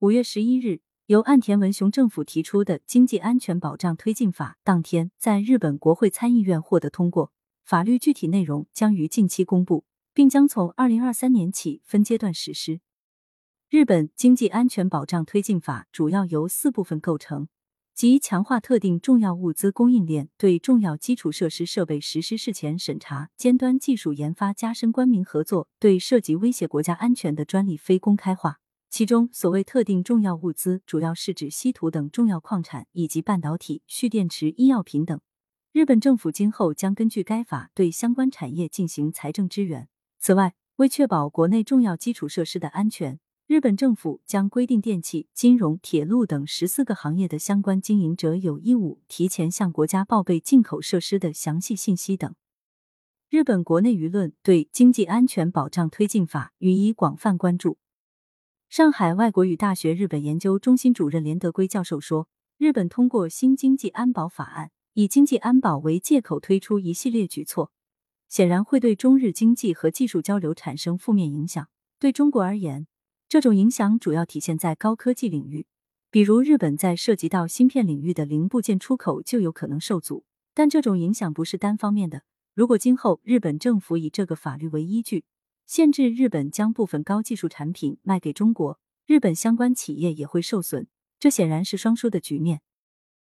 [0.00, 7.32] 五月十一日，由岸田文雄政府提出的经济安全保障推进法当天在日本国会参议院获得通过，
[7.64, 12.80] 法律具体内容将于近期公布，并将从二零二三年起分阶段实施。
[13.70, 17.48] 日本经济安全保障推进法主要由四部分构成。
[17.94, 28.58] 即强化特定重要物资供应链对重要基础设施设备实施事前审查、尖端技术研发加深官民合作，对涉及威胁国家安全的专利非公开化。
[28.96, 35.20] 其中，所谓特定重要物资，主要是指稀土等重要矿产以及半导体、蓄电池、医药品等。
[35.70, 39.90] 日本政府今后将根据该法对相关产业进行财政支援。
[40.18, 43.20] 此外，为确保国内重要基础设施的安全。
[43.46, 52.34] 日本政府将规定电气、金融、铁路等十四个行业的相关经营者有义务提前向国家报备进口设施的详细信息等。
[53.28, 57.76] 日本国内舆论对经济安全保障推进法予以广泛关注。
[58.76, 62.28] 上海外国语大学日本研究中心主任连德圭教授说
[62.60, 67.72] ：“日本通过新经济安保法案，以经济安保为借口推出一系列举措，
[68.28, 71.66] 显然会对中日经济和技术交流产生负面影响。
[71.98, 72.86] 对中国而言，
[73.30, 75.64] 这种影响主要体现在高科技领域，
[76.10, 80.26] 比如日本在涉及到芯片领域的零部件出口就有可能受阻。
[80.52, 82.24] 但这种影响不是单方面的。
[82.52, 85.24] 如果今后日本政府以这个法律为依据，
[85.66, 90.86] 限制日本将部分高技术产品卖给中国，日本相关企业也会受损。
[91.18, 92.60] 这显然是双输的局面。